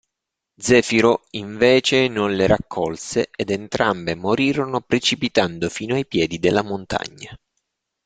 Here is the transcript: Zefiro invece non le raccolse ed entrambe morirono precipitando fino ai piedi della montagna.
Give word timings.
Zefiro 0.57 1.27
invece 1.33 2.07
non 2.07 2.33
le 2.33 2.47
raccolse 2.47 3.29
ed 3.35 3.51
entrambe 3.51 4.15
morirono 4.15 4.81
precipitando 4.81 5.69
fino 5.69 5.93
ai 5.93 6.07
piedi 6.07 6.39
della 6.39 6.63
montagna. 6.63 7.39